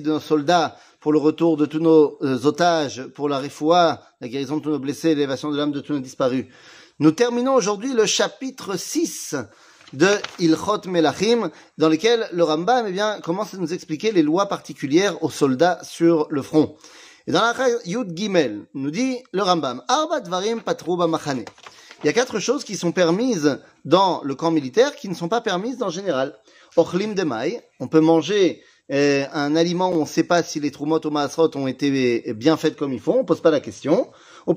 [0.00, 4.28] de nos soldats, pour le retour de tous nos euh, otages, pour la refoua, la
[4.28, 6.46] guérison de tous nos blessés, l'élévation de l'âme de tous nos disparus.
[6.98, 9.36] Nous terminons aujourd'hui le chapitre 6
[9.92, 10.08] de
[10.38, 15.22] Ilchot Melachim, dans lequel le Rambam eh bien, commence à nous expliquer les lois particulières
[15.22, 16.74] aux soldats sur le front.
[17.26, 17.54] Et dans la
[17.84, 21.44] Yud Gimel, nous dit le Rambam, Arba Dvarim Patrouba Machane.
[22.02, 25.28] Il y a quatre choses qui sont permises dans le camp militaire qui ne sont
[25.28, 26.34] pas permises dans le général.
[26.76, 27.14] Ochlim
[27.78, 31.49] on peut manger un aliment où on ne sait pas si les trumot ou maasrot
[31.55, 34.07] ont été bien faites comme il faut, on pose pas la question.
[34.45, 34.53] On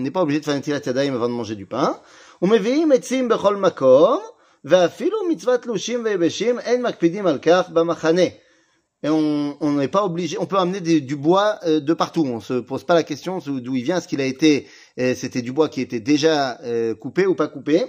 [0.00, 2.00] n'est pas obligé de faire un tirat yadayim avant de manger du pain.
[2.42, 4.20] ומביאים עצים בכל מקום,
[4.64, 8.22] ואפילו מצוות תלושים ויבשים אין מקפידים על כך במחנה.
[9.02, 12.24] Et on n'est pas obligé, on peut amener des, du bois euh, de partout.
[12.24, 14.66] On se pose pas la question d'où il vient, est-ce qu'il a été,
[14.98, 17.84] euh, c'était du bois qui était déjà euh, coupé ou pas coupé.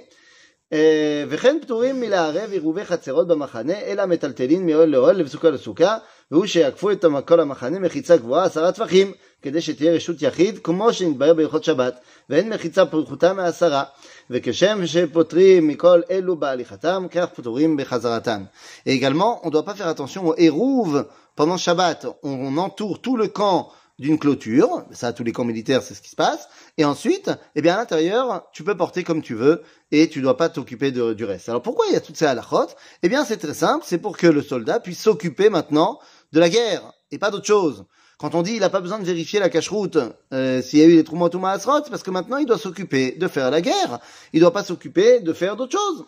[1.29, 5.97] וכן פטורים מלערב עירובי חצרות במחנה, אלא מטלטלין מאוהל לאוהל לבסוקה לסוכה,
[6.31, 9.11] והוא שיעקפו את כל המחנה מחיצה גבוהה עשרה טפחים,
[9.41, 13.83] כדי שתהיה רשות יחיד, כמו שנתברר בהלכות שבת, ואין מחיצה פחותה מעשרה,
[14.29, 18.43] וכשם שפוטרים מכל אלו בהליכתם, כך פטורים בחזרתן.
[18.85, 22.05] Et également, on ne doit pas faire attention au hérouv pendant Shabbat.
[22.23, 26.10] On entoure tout le camp d'une clôture, ça tous les camps militaires c'est ce qui
[26.10, 26.48] se passe,
[26.78, 30.36] et ensuite, eh bien à l'intérieur, tu peux porter comme tu veux, et tu dois
[30.36, 31.48] pas t'occuper du reste.
[31.48, 32.68] Alors pourquoi il y a toutes ces halachot?
[33.02, 35.98] Eh bien c'est très simple, c'est pour que le soldat puisse s'occuper maintenant
[36.32, 37.84] de la guerre, et pas d'autre chose.
[38.18, 39.98] Quand on dit il n'a pas besoin de vérifier la cache-route
[40.32, 43.16] euh, s'il y a eu des trous ou c'est parce que maintenant il doit s'occuper
[43.18, 43.98] de faire la guerre.
[44.32, 46.04] Il doit pas s'occuper de faire d'autres choses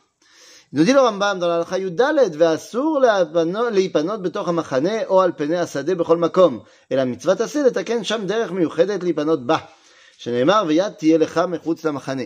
[0.74, 3.02] Il nous dit le Rambam dans la Dalet, ואסור
[3.72, 6.60] להיפנות בתוך המחנה או על פני השדה בכל מקום,
[6.92, 9.58] אלא מצוות עשה לתקן שם דרך מיוחדת להיפנות בה,
[10.18, 12.24] שנאמר ויד תהיה לך מחוץ למחנה.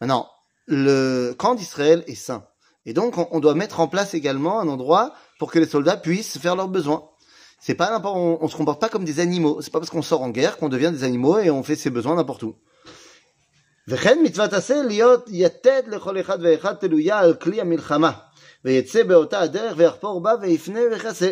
[0.00, 0.26] Maintenant,
[0.66, 2.44] le camp d'Israël est saint.
[2.86, 5.96] Et donc, on, on doit mettre en place également un endroit pour que les soldats
[5.96, 7.08] puissent faire leurs besoins.
[7.60, 9.60] C'est pas n'importe, on, on se comporte pas comme des animaux.
[9.62, 11.90] C'est pas parce qu'on sort en guerre qu'on devient des animaux et on fait ses
[11.90, 12.56] besoins n'importe où.
[13.88, 18.10] וכן מצוות עשה להיות יתד לכל אחד ואחד תלויה על כלי המלחמה,
[18.64, 21.30] ויצא באותה הדרך ויחפור בה ויפנה ויכסה.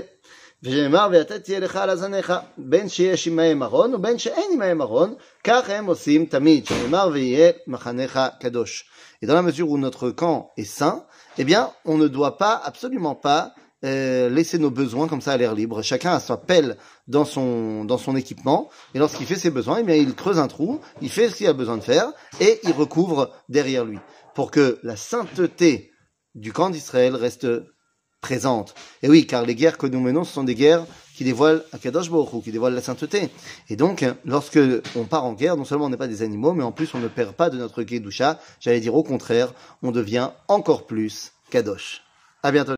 [0.63, 5.71] ונאמר ויתד תהיה לך על הזניך, בין שיש עמהם ארון ובין שאין עמהם ארון, כך
[5.71, 8.85] הם עושים תמיד, שנאמר ויהיה מחנך קדוש.
[9.23, 11.05] Et dans la mesure où notre camp est saint,
[11.39, 13.53] eh bien, on ne doit pas, absolument pas,
[13.86, 15.82] euh, laisser nos besoins comme ça à l'air libre.
[15.82, 19.84] Chacun a sa pelle dans son dans son équipement et lorsqu'il fait ses besoins, eh
[19.84, 22.72] bien il creuse un trou, il fait ce qu'il a besoin de faire et il
[22.72, 24.00] recouvre derrière lui
[24.34, 25.92] pour que la sainteté
[26.34, 27.48] du camp d'Israël reste
[28.22, 28.74] présente.
[29.04, 30.86] Et oui, car les guerres que nous menons, ce sont des guerres
[31.16, 33.30] qui dévoilent Akadosh Baruch qui dévoilent la sainteté.
[33.70, 34.60] Et donc, lorsque
[34.96, 37.00] on part en guerre, non seulement on n'est pas des animaux, mais en plus on
[37.00, 38.40] ne perd pas de notre Kedusha.
[38.60, 39.54] J'allais dire au contraire,
[39.84, 42.02] on devient encore plus Kadosh.
[42.42, 42.74] À bientôt.